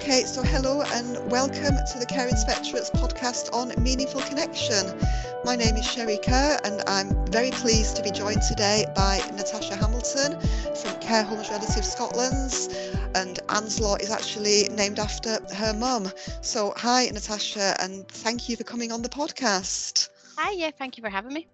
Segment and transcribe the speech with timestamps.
[0.00, 4.96] Okay, so hello and welcome to the Care Inspectorate's podcast on Meaningful Connection.
[5.44, 9.74] My name is Sheri Kerr and I'm very pleased to be joined today by Natasha
[9.74, 10.40] Hamilton
[10.76, 12.68] from Care Homes Relatives Scotland
[13.16, 16.12] and Anne's Law is actually named after her mum.
[16.42, 20.10] So hi Natasha and thank you for coming on the podcast.
[20.36, 21.48] Hi, yeah, thank you for having me.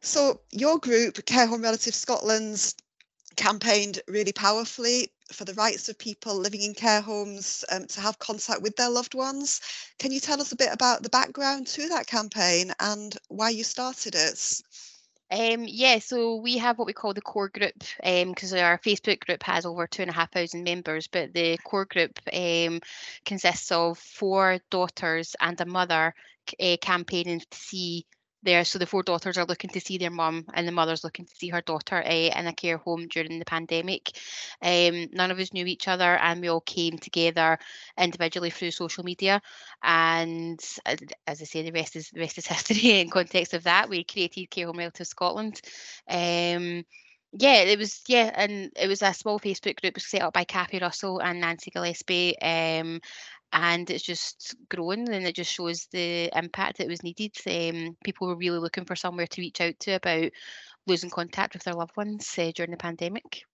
[0.00, 2.74] So your group, Care Home Relatives Scotland
[3.36, 8.18] campaigned really powerfully for the rights of people living in care homes um, to have
[8.18, 9.60] contact with their loved ones.
[9.98, 13.64] Can you tell us a bit about the background to that campaign and why you
[13.64, 14.62] started it?
[15.28, 19.18] Um, yeah, so we have what we call the core group because um, our Facebook
[19.20, 22.80] group has over two and a half thousand members, but the core group um,
[23.24, 26.14] consists of four daughters and a mother
[26.60, 28.06] uh, campaigning to see
[28.46, 28.64] there.
[28.64, 31.36] So the four daughters are looking to see their mum, and the mother's looking to
[31.36, 34.18] see her daughter uh, in a care home during the pandemic.
[34.62, 37.58] Um, none of us knew each other, and we all came together
[37.98, 39.42] individually through social media.
[39.82, 40.58] And
[41.26, 43.00] as I say, the rest is the rest is history.
[43.00, 45.60] In context of that, we created Care Home Relative Scotland.
[46.08, 46.84] Um,
[47.38, 50.78] yeah, it was yeah, and it was a small Facebook group set up by Kathy
[50.78, 52.38] Russell and Nancy Gillespie.
[52.40, 53.00] Um,
[53.52, 57.34] and it's just grown and it just shows the impact that was needed.
[57.46, 60.30] Um, people were really looking for somewhere to reach out to about
[60.86, 63.44] losing contact with their loved ones uh, during the pandemic.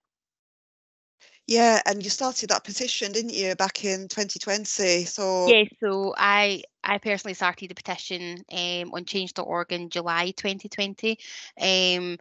[1.46, 5.04] Yeah, and you started that petition, didn't you, back in 2020?
[5.04, 11.18] So yeah, so I I personally started the petition um, on Change.org in July 2020.
[11.60, 12.16] Um,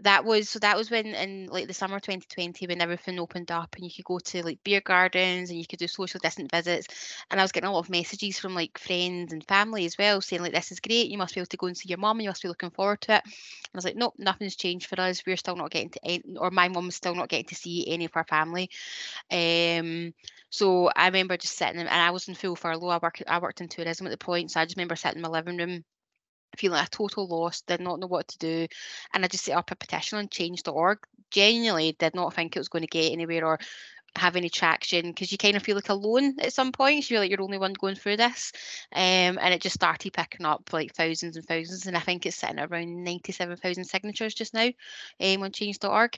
[0.00, 3.76] that was so that was when in like the summer 2020 when everything opened up
[3.76, 6.88] and you could go to like beer gardens and you could do social distant visits.
[7.30, 10.20] And I was getting a lot of messages from like friends and family as well
[10.20, 11.10] saying like this is great.
[11.10, 12.16] You must be able to go and see your mum.
[12.16, 13.22] And you must be looking forward to it.
[13.24, 13.32] And
[13.72, 15.22] I was like nope nothing's changed for us.
[15.24, 18.06] We're still not getting to any, or my mum's still not getting to see any
[18.06, 18.70] of her family.
[19.30, 20.12] Um
[20.50, 22.88] so I remember just sitting and I was in full furlough.
[22.88, 25.22] I worked I worked in tourism at the point so I just remember sitting in
[25.22, 25.84] my living room
[26.58, 28.66] feeling a total loss, did not know what to do.
[29.12, 30.98] And I just set up a petition on change.org.
[31.30, 33.58] Genuinely did not think it was going to get anywhere or
[34.16, 37.10] have any traction because you kind of feel like alone at some points.
[37.10, 38.52] You feel like you're the only one going through this.
[38.92, 41.86] Um, and it just started picking up like thousands and thousands.
[41.86, 44.68] And I think it's sitting around 97,000 signatures just now
[45.20, 46.16] um, on change.org.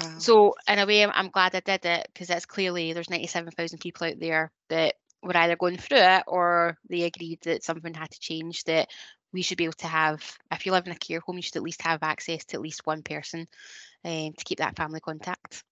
[0.00, 0.18] Wow.
[0.18, 3.78] So in a way, I'm, I'm glad I did it because it's clearly there's 97,000
[3.78, 8.10] people out there that were either going through it or they agreed that something had
[8.10, 8.88] to change that
[9.32, 10.22] we should be able to have,
[10.52, 12.62] if you live in a care home, you should at least have access to at
[12.62, 13.46] least one person
[14.04, 15.64] um, to keep that family contact.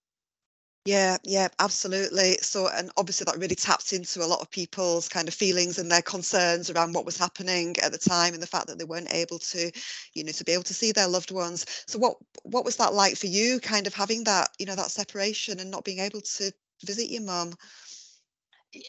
[0.86, 2.36] Yeah, yeah, absolutely.
[2.42, 5.90] So, and obviously that really tapped into a lot of people's kind of feelings and
[5.90, 9.12] their concerns around what was happening at the time and the fact that they weren't
[9.12, 9.72] able to,
[10.12, 11.64] you know, to be able to see their loved ones.
[11.86, 14.90] So, what what was that like for you, kind of having that, you know, that
[14.90, 16.52] separation and not being able to
[16.84, 17.54] visit your mum?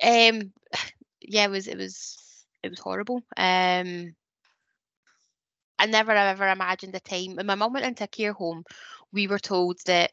[0.03, 0.51] Um,
[1.21, 2.17] yeah, it was it was
[2.61, 3.23] it was horrible.
[3.37, 4.15] Um,
[5.79, 8.63] I never ever imagined a time when my mum went into a care home,
[9.11, 10.11] we were told that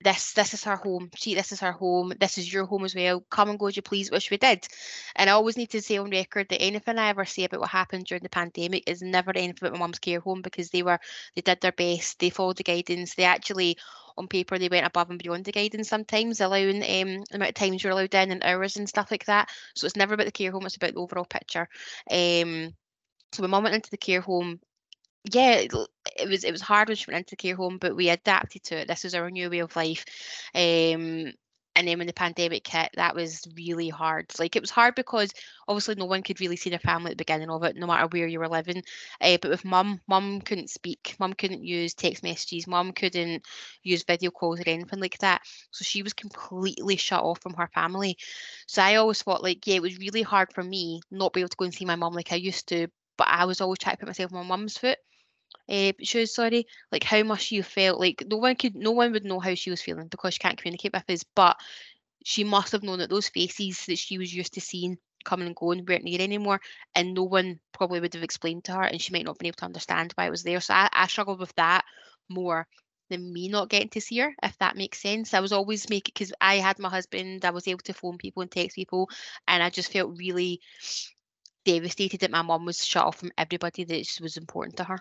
[0.00, 1.10] this this is her home.
[1.16, 2.12] She this is her home.
[2.20, 3.24] This is your home as well.
[3.30, 4.66] Come and go as you please, which we did.
[5.16, 7.70] And I always need to say on record that anything I ever say about what
[7.70, 11.00] happened during the pandemic is never anything about my mum's care home because they were
[11.34, 12.20] they did their best.
[12.20, 13.14] They followed the guidance.
[13.14, 13.76] They actually
[14.16, 17.54] on paper they went above and beyond the guidance sometimes, allowing um, the amount of
[17.54, 19.48] times you're allowed in and hours and stuff like that.
[19.74, 21.68] So it's never about the care home, it's about the overall picture.
[22.10, 22.72] Um
[23.32, 24.60] so my mum went into the care home
[25.24, 25.72] yeah, it
[26.28, 28.78] was it was hard when she went into the care home, but we adapted to
[28.78, 28.88] it.
[28.88, 30.04] This is our new way of life.
[30.54, 31.32] Um,
[31.76, 34.26] and then when the pandemic hit, that was really hard.
[34.40, 35.30] Like it was hard because
[35.68, 38.08] obviously no one could really see their family at the beginning of it, no matter
[38.08, 38.82] where you were living.
[39.20, 43.44] Uh, but with mum, mum couldn't speak, mum couldn't use text messages, mum couldn't
[43.84, 45.42] use video calls or anything like that.
[45.70, 48.16] So she was completely shut off from her family.
[48.66, 51.50] So I always thought like, yeah, it was really hard for me not be able
[51.50, 52.88] to go and see my mum like I used to.
[53.18, 54.98] But I was always trying to put myself on my mum's foot
[55.68, 58.00] uh, shoes, sorry, like how much you felt.
[58.00, 60.56] Like no one could, no one would know how she was feeling because she can't
[60.56, 61.24] communicate with us.
[61.34, 61.56] But
[62.24, 65.56] she must have known that those faces that she was used to seeing coming and
[65.56, 66.60] going weren't there anymore,
[66.94, 69.48] and no one probably would have explained to her, and she might not have been
[69.48, 70.60] able to understand why it was there.
[70.60, 71.84] So I, I struggled with that
[72.28, 72.66] more
[73.10, 75.34] than me not getting to see her, if that makes sense.
[75.34, 78.42] I was always making because I had my husband, I was able to phone people
[78.42, 79.10] and text people,
[79.46, 80.60] and I just felt really
[81.68, 84.98] devastated that my mum was shut off from everybody that was important to her.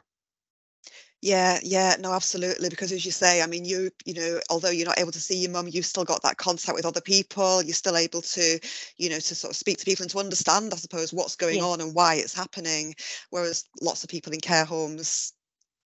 [1.22, 2.70] Yeah, yeah, no, absolutely.
[2.70, 5.38] Because as you say, I mean, you, you know, although you're not able to see
[5.38, 7.64] your mum, you've still got that contact with other people.
[7.64, 8.60] You're still able to,
[8.98, 11.58] you know, to sort of speak to people and to understand, I suppose, what's going
[11.58, 11.64] yeah.
[11.64, 12.94] on and why it's happening.
[13.32, 15.34] Whereas lots of people in care homes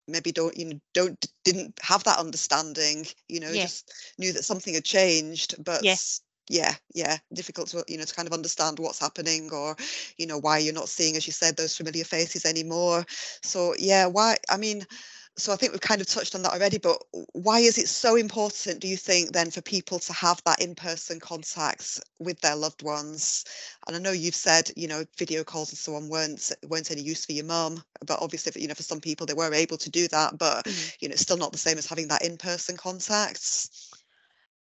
[0.06, 3.06] maybe don't, you know, don't didn't have that understanding.
[3.28, 3.62] You know, yeah.
[3.62, 5.82] just knew that something had changed, but.
[5.82, 5.96] Yeah
[6.48, 9.76] yeah yeah difficult to you know to kind of understand what's happening or
[10.16, 13.04] you know why you're not seeing as you said those familiar faces anymore
[13.42, 14.84] so yeah why i mean
[15.38, 17.00] so I think we've kind of touched on that already, but
[17.32, 21.20] why is it so important, do you think, then, for people to have that in-person
[21.20, 23.44] contact with their loved ones?
[23.86, 27.02] And I know you've said, you know, video calls and so on weren't weren't any
[27.02, 29.90] use for your mum, but obviously, you know, for some people they were able to
[29.90, 30.96] do that, but mm-hmm.
[31.00, 33.70] you know, it's still not the same as having that in-person contact.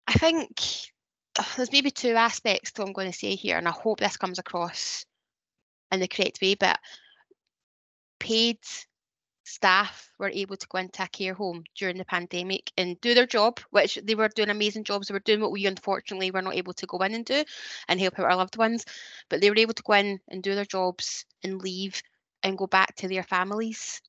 [0.06, 0.60] I think
[1.56, 4.16] there's maybe two aspects to what I'm going to say here, and I hope this
[4.16, 5.04] comes across
[5.92, 6.78] in the correct way, but
[8.18, 8.58] paid
[9.44, 13.26] staff were able to go into a care home during the pandemic and do their
[13.26, 15.08] job, which they were doing amazing jobs.
[15.08, 17.44] They were doing what we unfortunately were not able to go in and do
[17.88, 18.84] and help out our loved ones.
[19.28, 22.00] But they were able to go in and do their jobs and leave
[22.42, 24.00] and go back to their families.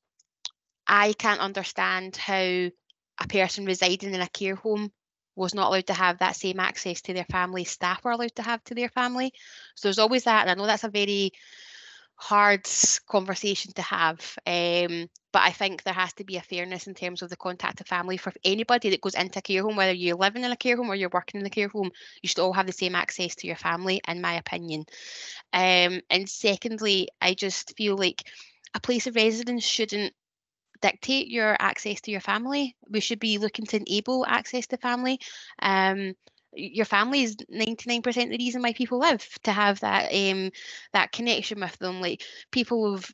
[0.86, 2.70] I can't understand how
[3.18, 4.92] a person residing in a care home
[5.34, 8.42] was not allowed to have that same access to their family staff were allowed to
[8.42, 9.32] have to their family.
[9.74, 10.42] So there's always that.
[10.42, 11.32] And I know that's a very
[12.16, 12.68] hard
[13.08, 14.20] conversation to have.
[14.46, 17.80] Um, but I think there has to be a fairness in terms of the contact
[17.80, 20.56] of family for anybody that goes into a care home, whether you're living in a
[20.56, 21.90] care home or you're working in a care home,
[22.22, 24.84] you should all have the same access to your family, in my opinion.
[25.52, 28.22] Um, and secondly, I just feel like
[28.74, 30.14] a place of residence shouldn't
[30.82, 32.76] dictate your access to your family.
[32.90, 35.20] We should be looking to enable access to family.
[35.60, 36.14] Um,
[36.54, 40.50] your family is 99% the reason why people live to have that um
[40.92, 43.10] that connection with them like people have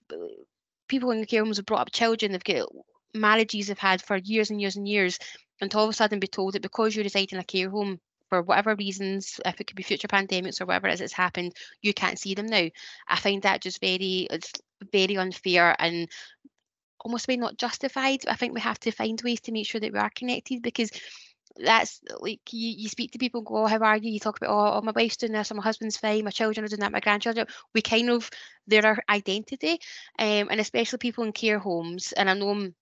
[0.88, 2.69] people in care homes have brought up children they've got
[3.15, 5.21] marriages they've had for years and years and years
[5.61, 7.71] and to all of a sudden be told that because you reside in a care
[7.71, 11.55] home for whatever reasons, if it could be future pandemics or whatever it is happened,
[11.82, 12.69] you can't see them now.
[13.09, 14.53] I find that just very, it's
[14.93, 16.09] very unfair and
[17.00, 18.21] almost maybe not justified.
[18.29, 20.91] I think we have to find ways to make sure that we are connected because
[21.56, 24.12] that's like you, you speak to people and go, oh, how are you?
[24.12, 26.65] You talk about, oh, oh, my wife's doing this, or my husband's fine, my children
[26.65, 27.47] are doing that, my grandchildren.
[27.75, 28.31] We kind of,
[28.67, 29.81] they're our identity.
[30.19, 32.12] Um, and especially people in care homes.
[32.12, 32.75] And I know I'm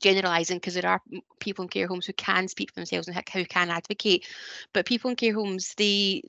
[0.00, 1.00] generalizing because there are
[1.40, 4.26] people in care homes who can speak for themselves and who can advocate.
[4.72, 6.22] But people in care homes, they,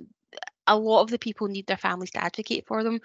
[0.68, 3.00] a lot of the people need their families to advocate for them.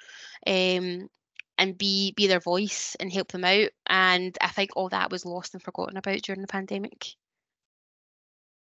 [0.47, 1.09] Um,
[1.59, 3.71] and be be their voice and help them out.
[3.87, 7.17] And i think all that was lost and forgotten about during the pandemic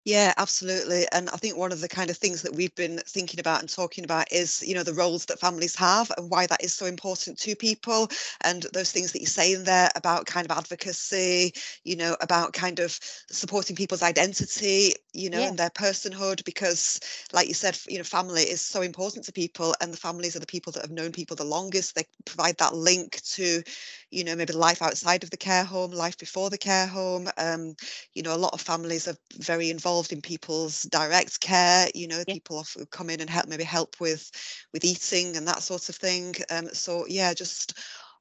[0.06, 1.04] yeah, absolutely.
[1.12, 3.68] And I think one of the kind of things that we've been thinking about and
[3.68, 6.86] talking about is, you know, the roles that families have and why that is so
[6.86, 8.08] important to people.
[8.40, 11.52] And those things that you're saying there about kind of advocacy,
[11.84, 12.98] you know, about kind of
[13.30, 15.46] supporting people's identity, you know, yeah.
[15.46, 16.98] and their personhood, because
[17.34, 20.40] like you said, you know, family is so important to people and the families are
[20.40, 21.94] the people that have known people the longest.
[21.94, 23.62] They provide that link to,
[24.10, 27.28] you know, maybe life outside of the care home, life before the care home.
[27.36, 27.74] Um,
[28.14, 32.06] you know, a lot of families are very involved involved in people's direct care you
[32.06, 32.34] know yeah.
[32.34, 34.30] people often come in and help maybe help with
[34.72, 37.76] with eating and that sort of thing um, so yeah just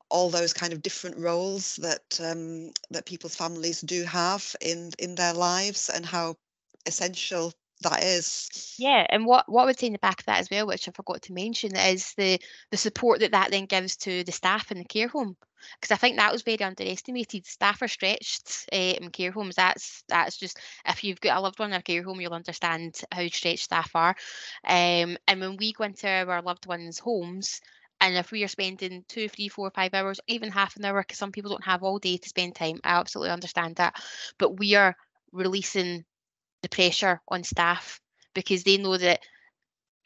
[0.10, 5.14] all those kind of different roles that um, that people's families do have in in
[5.14, 6.36] their lives and how
[6.88, 8.76] essential that is.
[8.80, 10.88] Yeah, and what what I would say in the back of that as well, which
[10.88, 12.40] I forgot to mention, is the
[12.72, 15.38] the support that that then gives to the staff in the care home,
[15.80, 17.46] because I think that was very underestimated.
[17.46, 19.56] Staff are stretched uh, in care homes.
[19.56, 23.02] That's that's just if you've got a loved one in a care home, you'll understand
[23.12, 24.16] how stretched staff are.
[24.66, 27.62] Um, and when we go into our loved ones' homes.
[28.02, 31.18] And if we are spending two, three, four, five hours, even half an hour, because
[31.18, 34.02] some people don't have all day to spend time, I absolutely understand that.
[34.38, 34.96] But we are
[35.34, 36.06] releasing
[36.62, 38.00] the pressure on staff
[38.34, 39.20] because they know that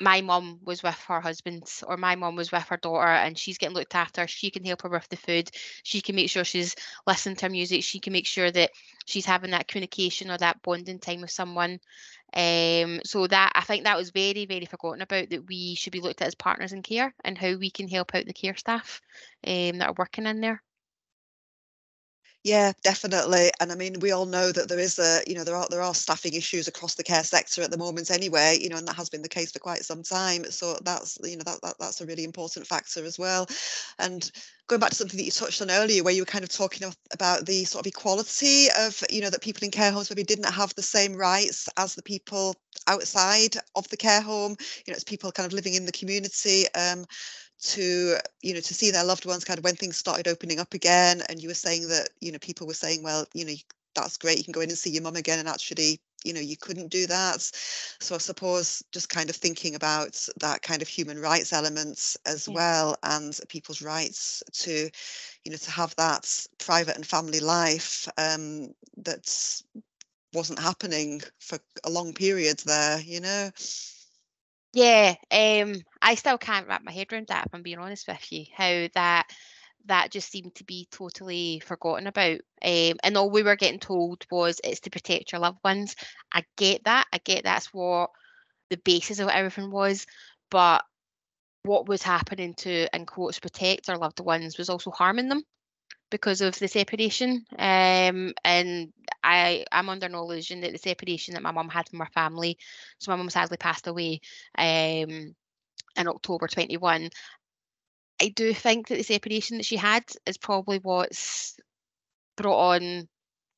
[0.02, 3.58] my mum was with her husband or my mum was with her daughter and she's
[3.58, 4.28] getting looked after.
[4.28, 5.50] She can help her with the food.
[5.84, 6.76] She can make sure she's
[7.08, 7.84] listening to music.
[7.84, 8.72] She can make sure that
[9.06, 11.80] she's having that communication or that bonding time with someone.
[12.36, 16.00] Um, so that i think that was very very forgotten about that we should be
[16.00, 19.02] looked at as partners in care and how we can help out the care staff
[19.46, 20.64] um, that are working in there
[22.44, 23.52] yeah, definitely.
[23.62, 25.82] And I mean, we all know that there is a, you know, there are there
[25.82, 28.98] are staffing issues across the care sector at the moment anyway, you know, and that
[28.98, 30.44] has been the case for quite some time.
[30.52, 33.48] So that's, you know, that, that that's a really important factor as well.
[33.98, 34.30] And
[34.68, 36.86] going back to something that you touched on earlier, where you were kind of talking
[37.14, 40.52] about the sort of equality of, you know, that people in care homes maybe didn't
[40.54, 42.56] have the same rights as the people
[42.88, 46.66] outside of the care home, you know, it's people kind of living in the community.
[46.74, 47.06] Um,
[47.64, 50.74] to you know to see their loved ones kind of when things started opening up
[50.74, 53.54] again and you were saying that you know people were saying well you know
[53.96, 56.40] that's great you can go in and see your mum again and actually you know
[56.40, 60.88] you couldn't do that so i suppose just kind of thinking about that kind of
[60.88, 62.56] human rights elements as yeah.
[62.56, 64.90] well and people's rights to
[65.46, 69.62] you know to have that private and family life um that
[70.34, 73.50] wasn't happening for a long period there you know
[74.74, 77.48] Yeah, um, I still can't wrap my head around that.
[77.48, 79.28] If I'm being honest with you, how that
[79.86, 82.40] that just seemed to be totally forgotten about.
[82.64, 85.96] Um, and all we were getting told was it's to protect your loved ones.
[86.32, 87.08] I get that.
[87.12, 88.12] I get that's what
[88.70, 90.06] the basis of everything was,
[90.52, 90.84] but
[91.64, 95.44] what was happening to, in quotes, protect our loved ones was also harming them
[96.10, 97.46] because of the separation.
[97.58, 98.92] Um, and
[99.24, 102.58] I, I'm under no illusion that the separation that my mum had from her family,
[103.00, 104.20] so my mum sadly passed away
[104.58, 105.36] um,
[105.96, 107.10] in October 21.
[108.22, 111.58] I do think that the separation that she had is probably what's
[112.38, 113.08] brought on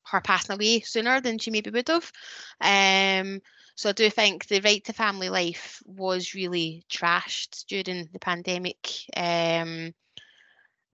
[0.06, 2.12] her passing away sooner than she maybe would have.
[2.60, 3.40] Um,
[3.74, 8.90] so I do think the right to family life was really trashed during the pandemic.
[9.16, 9.92] Um,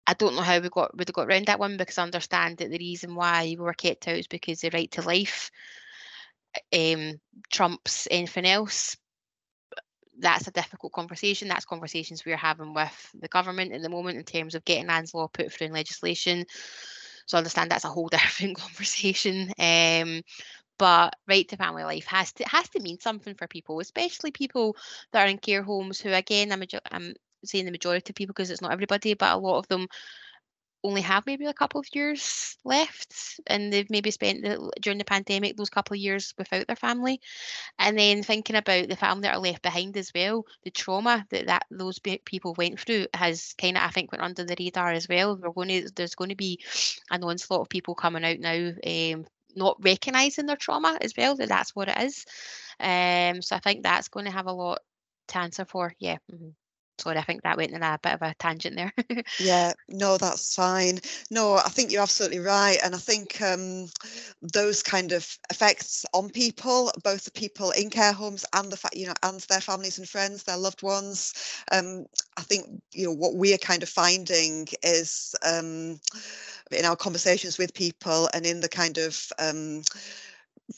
[0.07, 2.57] I don't know how we got would have got around that one because I understand
[2.57, 5.51] that the reason why we were kept out is because the right to life
[6.73, 7.19] um,
[7.51, 8.97] trumps anything else.
[10.19, 11.47] That's a difficult conversation.
[11.47, 15.13] That's conversations we're having with the government at the moment in terms of getting Anne's
[15.13, 16.45] law put through in legislation.
[17.25, 19.51] So I understand that's a whole different conversation.
[19.57, 20.21] Um,
[20.77, 24.75] but right to family life has to has to mean something for people, especially people
[25.11, 27.13] that are in care homes who, again, I'm, I'm
[27.45, 29.87] saying the majority of people because it's not everybody, but a lot of them
[30.83, 35.05] only have maybe a couple of years left and they've maybe spent the, during the
[35.05, 37.21] pandemic those couple of years without their family.
[37.77, 41.47] And then thinking about the family that are left behind as well the trauma that,
[41.47, 45.07] that those people went through has kind of i think went under the radar as
[45.07, 45.37] well.
[45.37, 46.59] We're going to there's going to be
[47.09, 51.49] an onslaught of people coming out now um, not recognizing their trauma as well that
[51.49, 52.25] that's what it is.
[52.79, 54.79] Um so i think that's going to have a lot
[55.29, 55.93] to answer for.
[55.99, 56.49] Yeah mm-hmm.
[57.01, 58.93] Sorry, I think that went in a bit of a tangent there.
[59.39, 60.99] yeah, no, that's fine.
[61.31, 62.77] No, I think you're absolutely right.
[62.83, 63.87] And I think um,
[64.41, 68.95] those kind of effects on people, both the people in care homes and the fact,
[68.95, 71.33] you know, and their families and friends, their loved ones.
[71.71, 72.05] Um,
[72.37, 75.99] I think, you know, what we are kind of finding is um,
[76.71, 79.81] in our conversations with people and in the kind of um,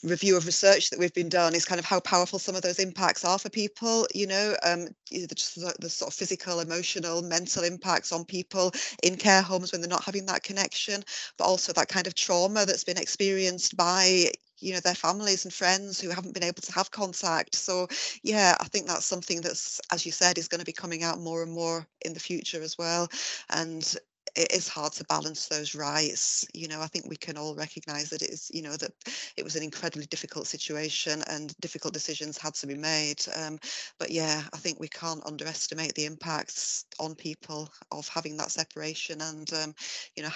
[0.02, 2.78] review of research that we've been done is kind of how powerful some of those
[2.78, 8.12] impacts are for people you know um the, the, sort of physical emotional mental impacts
[8.12, 8.72] on people
[9.02, 11.02] in care homes when they're not having that connection
[11.38, 15.52] but also that kind of trauma that's been experienced by you know their families and
[15.52, 17.54] friends who haven't been able to have contact.
[17.54, 17.88] So
[18.22, 21.20] yeah i think that's something that's as you said is going to be coming out
[21.20, 23.08] more and more in the future as well.
[23.50, 23.96] And
[24.36, 26.44] it is hard to balance those rights.
[26.54, 28.92] You know, I think we can all recognise that it is, you know, that
[29.36, 33.24] it was an incredibly difficult situation and difficult decisions had to be made.
[33.36, 33.58] Um,
[33.98, 39.20] but yeah, I think we can't underestimate the impacts on people of having that separation
[39.20, 39.74] and, um,
[40.16, 40.30] you know,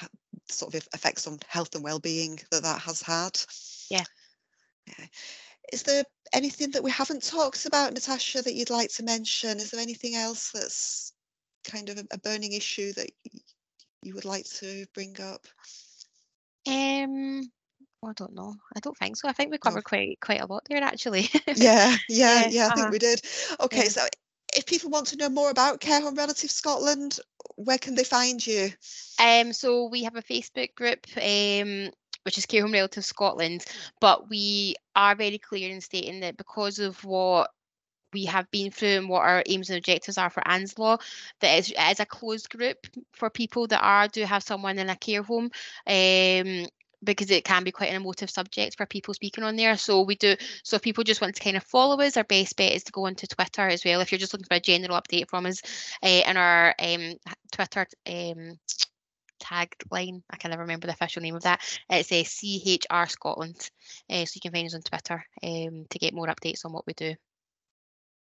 [0.49, 3.38] sort of effects on health and well-being that that has had.
[3.90, 4.05] Yeah.
[4.87, 5.07] Yeah.
[5.73, 9.59] Is there anything that we haven't talked about, Natasha, that you'd like to mention?
[9.59, 11.12] Is there anything else that's
[11.64, 13.11] kind of a, a burning issue that
[14.02, 15.47] you would like to bring up?
[16.67, 17.50] Um,
[18.05, 18.55] I don't know.
[18.76, 19.28] I don't think so.
[19.28, 19.88] I think we covered oh.
[19.88, 21.28] quite quite a lot there actually.
[21.57, 22.62] yeah, yeah, yeah.
[22.62, 22.76] I uh-huh.
[22.76, 23.21] think we did.
[23.61, 23.88] Okay, yeah.
[23.88, 24.07] so
[24.57, 27.19] if people want to know more about Care Home Relative Scotland,
[27.57, 28.71] where can they find you?
[29.21, 31.07] Um, so we have a Facebook group.
[31.17, 31.90] Um,
[32.25, 33.64] which is Care Home Relative Scotland,
[34.00, 37.50] but we are very clear in stating that because of what
[38.12, 40.99] we have been through and what our aims and objectives are for Anne's Law,
[41.41, 45.23] that is, a closed group for people that are do have someone in a care
[45.23, 45.50] home.
[45.87, 46.67] Um,
[47.05, 49.77] because it can be quite an emotive subject for people speaking on there.
[49.77, 50.35] So we do.
[50.65, 52.93] So if people just want to kind of follow us, our best bet is to
[52.93, 54.00] go onto Twitter as well.
[54.00, 55.62] If you're just looking for a general update from us,
[56.03, 57.15] uh, in our um,
[57.53, 58.59] Twitter um,
[59.41, 61.61] tagline, I can never remember the official name of that.
[61.88, 63.71] It's a uh, CHR Scotland.
[64.11, 66.87] Uh, so you can find us on Twitter um, to get more updates on what
[66.87, 67.15] we do.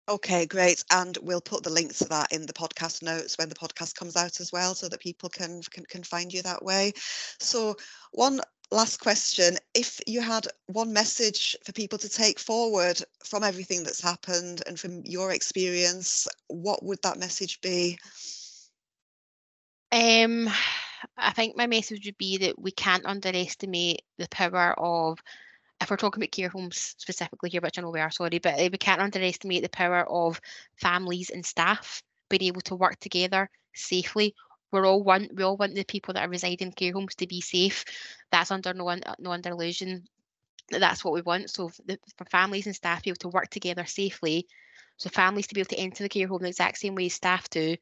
[0.10, 0.84] Okay, great.
[0.92, 4.18] And we'll put the link to that in the podcast notes when the podcast comes
[4.18, 6.92] out as well, so that people can can, can find you that way.
[7.40, 7.76] So
[8.12, 9.58] one last question.
[9.74, 14.78] If you had one message for people to take forward from everything that's happened and
[14.78, 17.98] from your experience, what would that message be?
[19.92, 20.50] Um,
[21.18, 25.20] I think my message would be that we can't underestimate the power of
[25.84, 28.56] if we're talking about care homes specifically here, which I know we are, sorry, but
[28.58, 30.42] eh, we can't underestimate the power of
[30.78, 34.34] families and staff being able to work together safely.
[34.72, 37.28] We're all want we all want the people that are residing in care homes to
[37.28, 37.86] be safe.
[38.32, 40.06] That's under no no under illusion.
[40.72, 41.50] That's what we want.
[41.52, 44.48] So for, the, for families and staff to be able to work together safely,
[44.98, 47.50] so families to be able to enter the care home the exact same way staff
[47.50, 47.76] do,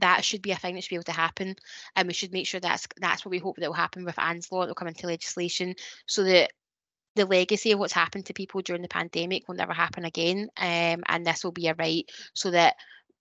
[0.00, 1.54] that should be a thing that should be able to happen
[1.94, 4.50] and we should make sure that's that's what we hope that will happen with Anne's
[4.52, 5.74] law that will come into legislation
[6.06, 6.50] so that
[7.16, 10.48] the legacy of what's happened to people during the pandemic will never happen again.
[10.56, 12.76] Um, and this will be a right so that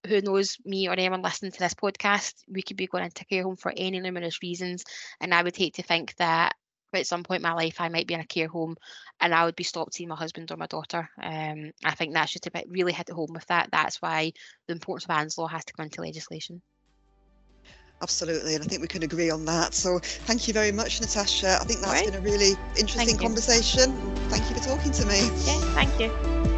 [0.08, 3.44] who knows, me or anyone listening to this podcast, we could be going into care
[3.44, 4.84] home for any numerous reasons.
[5.20, 6.54] And I would hate to think that
[6.94, 8.76] at some point in my life I might be in a care home
[9.20, 11.10] and I would be stopped seeing my husband or my daughter.
[11.22, 13.70] Um, I think that's just a bit really hit home with that.
[13.72, 14.34] That's why
[14.68, 16.62] the importance of Anne's law has to come into legislation.
[18.02, 19.74] Absolutely, and I think we can agree on that.
[19.74, 21.58] So thank you very much, Natasha.
[21.62, 22.06] I think that's right.
[22.06, 23.92] been a really interesting thank conversation.
[23.92, 24.16] You.
[24.30, 25.20] Thank you for talking to me.
[25.46, 26.55] Yeah, thank you.